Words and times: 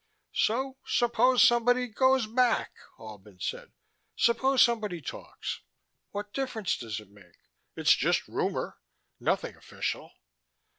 "So 0.33 0.79
suppose 0.83 1.43
somebody 1.43 1.85
goes 1.87 2.25
back," 2.25 2.73
Albin 2.99 3.39
said. 3.39 3.71
"Suppose 4.15 4.63
somebody 4.63 4.99
talks. 4.99 5.61
What 6.09 6.33
difference 6.33 6.75
does 6.75 6.99
it 6.99 7.11
make? 7.11 7.37
It's 7.75 7.93
just 7.95 8.27
rumor, 8.27 8.79
nothing 9.19 9.55
official. 9.55 10.11